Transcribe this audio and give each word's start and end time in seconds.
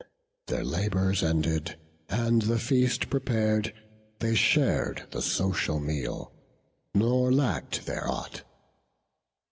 Their 0.47 0.63
labours 0.63 1.21
ended, 1.21 1.75
and 2.09 2.41
the 2.41 2.57
feast 2.57 3.11
prepar'd, 3.11 3.71
They 4.17 4.33
shar'd 4.33 5.03
the 5.11 5.21
social 5.21 5.79
meal, 5.79 6.33
nor 6.95 7.31
lack'd 7.31 7.85
there 7.85 8.09
aught. 8.09 8.41